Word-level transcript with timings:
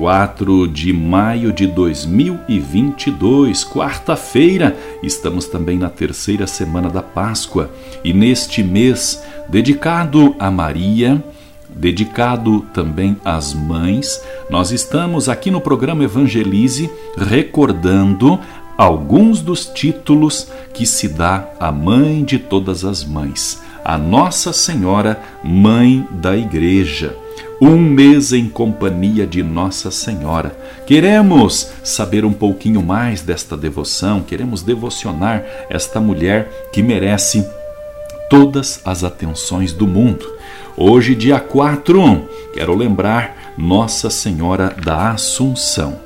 4 0.00 0.66
de 0.66 0.94
maio 0.94 1.52
de 1.52 1.66
2022, 1.66 3.62
quarta-feira, 3.66 4.74
estamos 5.02 5.44
também 5.44 5.76
na 5.76 5.90
terceira 5.90 6.46
semana 6.46 6.88
da 6.88 7.02
Páscoa. 7.02 7.70
E 8.02 8.10
neste 8.10 8.62
mês 8.62 9.22
dedicado 9.46 10.34
a 10.38 10.50
Maria, 10.50 11.22
dedicado 11.68 12.62
também 12.72 13.14
às 13.22 13.52
mães, 13.52 14.24
nós 14.48 14.70
estamos 14.70 15.28
aqui 15.28 15.50
no 15.50 15.60
programa 15.60 16.02
Evangelize 16.02 16.90
recordando 17.14 18.40
alguns 18.78 19.42
dos 19.42 19.66
títulos 19.66 20.48
que 20.72 20.86
se 20.86 21.08
dá 21.08 21.46
à 21.60 21.70
mãe 21.70 22.24
de 22.24 22.38
todas 22.38 22.86
as 22.86 23.04
mães, 23.04 23.62
a 23.84 23.98
Nossa 23.98 24.50
Senhora, 24.50 25.20
Mãe 25.44 26.08
da 26.10 26.34
Igreja. 26.34 27.14
Um 27.60 27.76
mês 27.76 28.32
em 28.32 28.48
companhia 28.48 29.26
de 29.26 29.42
Nossa 29.42 29.90
Senhora. 29.90 30.58
Queremos 30.86 31.70
saber 31.84 32.24
um 32.24 32.32
pouquinho 32.32 32.82
mais 32.82 33.20
desta 33.20 33.54
devoção, 33.54 34.22
queremos 34.22 34.62
devocionar 34.62 35.44
esta 35.68 36.00
mulher 36.00 36.70
que 36.72 36.82
merece 36.82 37.46
todas 38.30 38.80
as 38.82 39.04
atenções 39.04 39.74
do 39.74 39.86
mundo. 39.86 40.26
Hoje, 40.74 41.14
dia 41.14 41.38
4, 41.38 42.26
quero 42.54 42.74
lembrar 42.74 43.54
Nossa 43.58 44.08
Senhora 44.08 44.74
da 44.82 45.10
Assunção. 45.10 45.98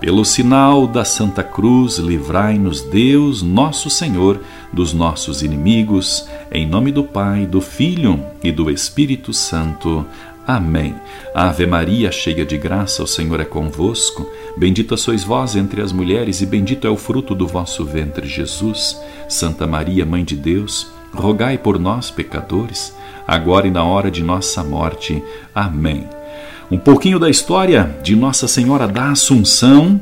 Pelo 0.00 0.24
sinal 0.24 0.86
da 0.86 1.04
Santa 1.04 1.42
Cruz, 1.42 1.98
livrai-nos 1.98 2.82
Deus, 2.82 3.42
nosso 3.42 3.88
Senhor, 3.88 4.40
dos 4.72 4.92
nossos 4.92 5.40
inimigos, 5.40 6.28
em 6.52 6.66
nome 6.66 6.92
do 6.92 7.02
Pai, 7.02 7.46
do 7.46 7.60
Filho 7.60 8.22
e 8.42 8.52
do 8.52 8.70
Espírito 8.70 9.32
Santo. 9.32 10.04
Amém. 10.46 10.94
Ave 11.34 11.66
Maria, 11.66 12.12
cheia 12.12 12.46
de 12.46 12.56
graça, 12.56 13.02
o 13.02 13.06
Senhor 13.06 13.40
é 13.40 13.44
convosco. 13.44 14.30
Bendita 14.56 14.96
sois 14.96 15.24
vós 15.24 15.56
entre 15.56 15.82
as 15.82 15.92
mulheres, 15.92 16.40
e 16.40 16.46
bendito 16.46 16.86
é 16.86 16.90
o 16.90 16.96
fruto 16.96 17.34
do 17.34 17.46
vosso 17.46 17.84
ventre, 17.84 18.28
Jesus. 18.28 19.00
Santa 19.28 19.66
Maria, 19.66 20.06
Mãe 20.06 20.24
de 20.24 20.36
Deus, 20.36 20.90
rogai 21.12 21.58
por 21.58 21.78
nós, 21.78 22.10
pecadores, 22.10 22.94
agora 23.26 23.66
e 23.66 23.70
na 23.70 23.84
hora 23.84 24.10
de 24.10 24.22
nossa 24.22 24.62
morte. 24.62 25.22
Amém. 25.54 26.08
Um 26.70 26.78
pouquinho 26.78 27.18
da 27.18 27.28
história 27.28 27.96
de 28.02 28.14
Nossa 28.14 28.46
Senhora 28.46 28.86
da 28.86 29.10
Assunção 29.10 30.00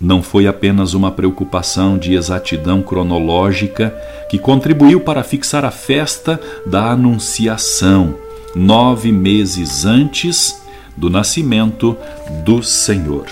não 0.00 0.22
foi 0.22 0.46
apenas 0.46 0.94
uma 0.94 1.10
preocupação 1.10 1.98
de 1.98 2.14
exatidão 2.14 2.82
cronológica 2.82 3.90
que 4.30 4.38
contribuiu 4.38 5.00
para 5.00 5.24
fixar 5.24 5.64
a 5.64 5.70
festa 5.70 6.40
da 6.64 6.90
Anunciação, 6.90 8.14
nove 8.58 9.12
meses 9.12 9.84
antes 9.84 10.60
do 10.96 11.08
nascimento 11.08 11.96
do 12.44 12.60
Senhor. 12.60 13.26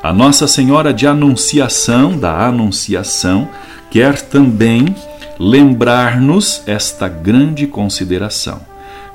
A 0.00 0.12
Nossa 0.12 0.46
Senhora 0.46 0.94
de 0.94 1.04
Anunciação, 1.04 2.16
da 2.16 2.46
Anunciação, 2.46 3.48
quer 3.90 4.20
também 4.20 4.94
lembrar-nos 5.36 6.62
esta 6.64 7.08
grande 7.08 7.66
consideração. 7.66 8.60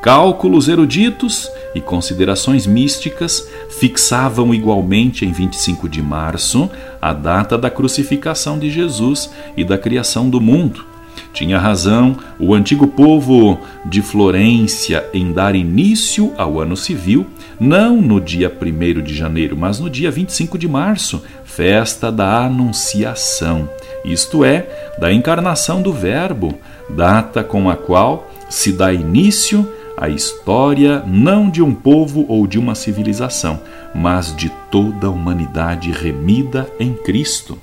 Cálculos 0.02 0.68
eruditos 0.68 1.50
e 1.74 1.80
considerações 1.80 2.68
místicas 2.68 3.48
fixavam 3.80 4.54
igualmente 4.54 5.26
em 5.26 5.32
25 5.32 5.88
de 5.88 6.02
março 6.02 6.70
a 7.02 7.14
data 7.14 7.58
da 7.58 7.70
crucificação 7.70 8.60
de 8.60 8.70
Jesus 8.70 9.30
e 9.56 9.64
da 9.64 9.78
criação 9.78 10.30
do 10.30 10.42
mundo. 10.42 10.93
Tinha 11.34 11.58
razão 11.58 12.16
o 12.40 12.54
antigo 12.54 12.88
povo 12.88 13.60
de 13.86 14.02
Florência 14.02 15.06
em 15.14 15.32
dar 15.32 15.56
início 15.56 16.32
ao 16.38 16.60
ano 16.60 16.78
civil, 16.78 17.26
não 17.60 18.02
no 18.02 18.22
dia 18.22 18.52
1 18.52 19.02
de 19.02 19.16
janeiro, 19.16 19.58
mas 19.58 19.80
no 19.80 19.90
dia 19.90 20.12
25 20.12 20.58
de 20.58 20.68
março, 20.68 21.24
festa 21.44 22.12
da 22.12 22.46
Anunciação, 22.46 23.70
isto 24.06 24.44
é, 24.44 24.94
da 25.00 25.12
encarnação 25.12 25.82
do 25.82 25.92
Verbo, 25.92 26.58
data 26.90 27.44
com 27.44 27.70
a 27.70 27.76
qual 27.76 28.30
se 28.50 28.72
dá 28.72 28.94
início 28.94 29.68
a 29.98 30.10
história 30.10 31.04
não 31.06 31.50
de 31.50 31.62
um 31.62 31.74
povo 31.74 32.26
ou 32.28 32.48
de 32.48 32.58
uma 32.58 32.76
civilização, 32.76 33.60
mas 33.94 34.36
de 34.36 34.50
toda 34.72 35.08
a 35.08 35.10
humanidade 35.10 35.92
remida 35.92 36.68
em 36.80 36.94
Cristo. 36.94 37.58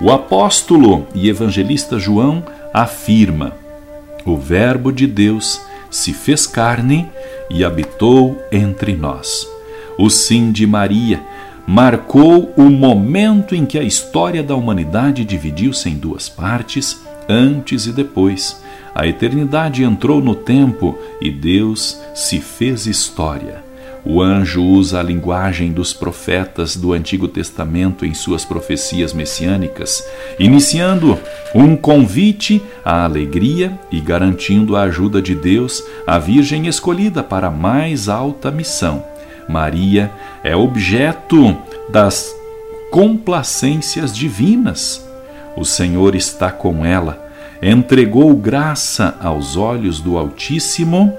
O 0.00 0.10
apóstolo 0.10 1.06
e 1.14 1.28
evangelista 1.28 1.98
João 1.98 2.44
afirma: 2.72 3.52
O 4.24 4.36
Verbo 4.36 4.92
de 4.92 5.06
Deus 5.06 5.60
se 5.90 6.12
fez 6.12 6.46
carne 6.46 7.08
e 7.50 7.64
habitou 7.64 8.40
entre 8.50 8.94
nós. 8.94 9.46
O 9.98 10.08
sim 10.08 10.50
de 10.50 10.66
Maria 10.66 11.22
marcou 11.66 12.52
o 12.56 12.62
momento 12.62 13.54
em 13.54 13.64
que 13.64 13.78
a 13.78 13.82
história 13.82 14.42
da 14.42 14.54
humanidade 14.54 15.24
dividiu-se 15.24 15.88
em 15.88 15.96
duas 15.96 16.28
partes, 16.28 17.00
antes 17.28 17.86
e 17.86 17.92
depois 17.92 18.60
a 18.94 19.06
eternidade 19.06 19.82
entrou 19.82 20.20
no 20.20 20.34
tempo 20.34 20.98
e 21.20 21.30
Deus 21.30 21.98
se 22.14 22.40
fez 22.40 22.86
história. 22.86 23.64
O 24.04 24.20
anjo 24.20 24.62
usa 24.64 24.98
a 24.98 25.02
linguagem 25.02 25.70
dos 25.70 25.92
profetas 25.92 26.74
do 26.74 26.92
Antigo 26.92 27.28
Testamento 27.28 28.04
em 28.04 28.12
suas 28.14 28.44
profecias 28.44 29.12
messiânicas, 29.12 30.04
iniciando 30.38 31.18
um 31.54 31.76
convite 31.76 32.60
à 32.84 33.04
alegria 33.04 33.78
e 33.92 34.00
garantindo 34.00 34.76
a 34.76 34.82
ajuda 34.82 35.22
de 35.22 35.34
Deus 35.36 35.84
à 36.04 36.18
Virgem 36.18 36.66
escolhida 36.66 37.22
para 37.22 37.46
a 37.46 37.50
mais 37.50 38.08
alta 38.08 38.50
missão. 38.50 39.04
Maria 39.48 40.10
é 40.42 40.56
objeto 40.56 41.56
das 41.88 42.34
complacências 42.90 44.12
divinas. 44.12 45.08
O 45.56 45.64
Senhor 45.64 46.16
está 46.16 46.50
com 46.50 46.84
ela 46.84 47.22
entregou 47.62 48.34
graça 48.34 49.14
aos 49.22 49.56
olhos 49.56 50.00
do 50.00 50.18
Altíssimo, 50.18 51.16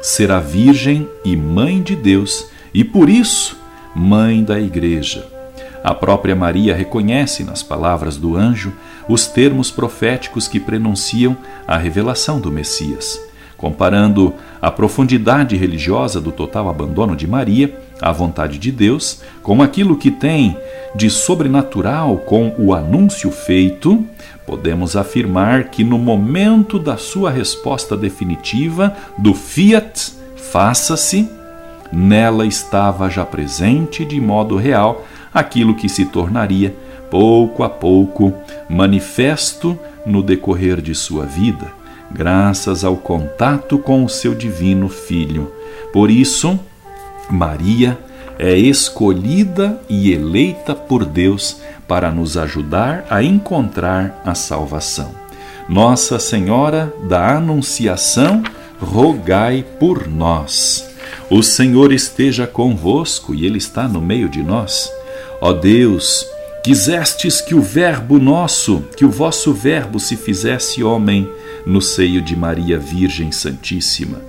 será 0.00 0.40
virgem 0.40 1.08
e 1.24 1.36
mãe 1.36 1.82
de 1.82 1.96
Deus, 1.96 2.46
e 2.72 2.84
por 2.84 3.08
isso, 3.08 3.56
mãe 3.94 4.44
da 4.44 4.60
Igreja. 4.60 5.26
A 5.82 5.94
própria 5.94 6.34
Maria 6.34 6.74
reconhece 6.74 7.44
nas 7.44 7.62
palavras 7.62 8.16
do 8.16 8.36
anjo 8.36 8.72
os 9.08 9.26
termos 9.26 9.70
proféticos 9.70 10.46
que 10.46 10.60
prenunciam 10.60 11.36
a 11.66 11.76
revelação 11.76 12.40
do 12.40 12.50
Messias. 12.50 13.20
Comparando 13.56 14.34
a 14.62 14.70
profundidade 14.70 15.56
religiosa 15.56 16.20
do 16.20 16.30
total 16.30 16.68
abandono 16.68 17.16
de 17.16 17.26
Maria 17.26 17.76
à 18.00 18.12
vontade 18.12 18.58
de 18.58 18.70
Deus 18.70 19.22
com 19.42 19.62
aquilo 19.62 19.96
que 19.96 20.10
tem 20.10 20.56
de 20.94 21.10
sobrenatural 21.10 22.18
com 22.18 22.54
o 22.58 22.72
anúncio 22.72 23.30
feito, 23.30 24.04
podemos 24.48 24.96
afirmar 24.96 25.64
que 25.64 25.84
no 25.84 25.98
momento 25.98 26.78
da 26.78 26.96
sua 26.96 27.30
resposta 27.30 27.94
definitiva 27.94 28.96
do 29.18 29.34
Fiat, 29.34 30.14
faça-se, 30.36 31.28
nela 31.92 32.46
estava 32.46 33.10
já 33.10 33.26
presente 33.26 34.06
de 34.06 34.18
modo 34.18 34.56
real 34.56 35.04
aquilo 35.34 35.74
que 35.74 35.86
se 35.86 36.06
tornaria, 36.06 36.74
pouco 37.10 37.62
a 37.62 37.68
pouco, 37.68 38.32
manifesto 38.70 39.78
no 40.06 40.22
decorrer 40.22 40.80
de 40.80 40.94
sua 40.94 41.26
vida, 41.26 41.70
graças 42.10 42.84
ao 42.84 42.96
contato 42.96 43.78
com 43.78 44.02
o 44.02 44.08
seu 44.08 44.34
divino 44.34 44.88
Filho. 44.88 45.52
Por 45.92 46.10
isso, 46.10 46.58
Maria 47.28 47.98
é 48.38 48.56
escolhida 48.56 49.80
e 49.88 50.12
eleita 50.12 50.74
por 50.74 51.04
Deus 51.04 51.56
para 51.88 52.10
nos 52.10 52.36
ajudar 52.36 53.04
a 53.10 53.22
encontrar 53.22 54.22
a 54.24 54.34
salvação. 54.34 55.12
Nossa 55.68 56.18
Senhora 56.18 56.94
da 57.08 57.36
Anunciação, 57.36 58.42
rogai 58.80 59.64
por 59.80 60.06
nós. 60.06 60.88
O 61.28 61.42
Senhor 61.42 61.92
esteja 61.92 62.46
convosco 62.46 63.34
e 63.34 63.44
Ele 63.44 63.58
está 63.58 63.88
no 63.88 64.00
meio 64.00 64.28
de 64.28 64.42
nós. 64.42 64.90
Ó 65.40 65.52
Deus, 65.52 66.24
quisestes 66.62 67.40
que 67.40 67.54
o 67.54 67.60
Verbo 67.60 68.18
nosso, 68.18 68.84
que 68.96 69.04
o 69.04 69.10
vosso 69.10 69.52
Verbo 69.52 69.98
se 69.98 70.16
fizesse 70.16 70.82
homem 70.82 71.28
no 71.66 71.82
seio 71.82 72.22
de 72.22 72.36
Maria 72.36 72.78
Virgem 72.78 73.32
Santíssima. 73.32 74.20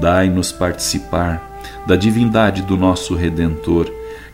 Dai-nos 0.00 0.50
participar 0.50 1.49
da 1.86 1.96
divindade 1.96 2.62
do 2.62 2.76
nosso 2.76 3.14
Redentor 3.14 3.90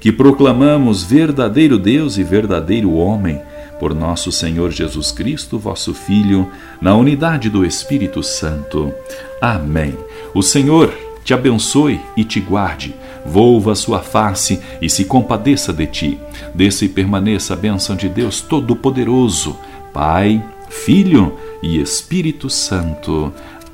que 0.06 0.12
proclamamos 0.12 1.02
verdadeiro 1.02 1.78
Deus 1.78 2.18
e 2.18 2.22
verdadeiro 2.22 2.92
homem, 2.92 3.40
por 3.80 3.94
nosso 3.94 4.32
Senhor 4.32 4.70
Jesus 4.70 5.10
Cristo, 5.10 5.58
vosso 5.58 5.92
Filho, 5.92 6.48
na 6.80 6.94
unidade 6.94 7.50
do 7.50 7.64
Espírito 7.64 8.22
Santo. 8.22 8.92
Amém. 9.40 9.94
O 10.32 10.42
Senhor 10.42 10.94
te 11.24 11.34
abençoe 11.34 12.00
e 12.16 12.24
te 12.24 12.40
guarde, 12.40 12.94
volva 13.24 13.72
a 13.72 13.74
sua 13.74 14.00
face 14.00 14.60
e 14.80 14.88
se 14.88 15.04
compadeça 15.04 15.72
de 15.72 15.86
ti. 15.86 16.20
Desça 16.54 16.84
e 16.84 16.88
permaneça 16.88 17.54
a 17.54 17.56
bênção 17.56 17.96
de 17.96 18.08
Deus 18.08 18.40
Todo-Poderoso, 18.40 19.58
Pai, 19.92 20.42
Filho 20.70 21.36
e 21.62 21.80
Espírito 21.80 22.48
Santo. 22.48 23.32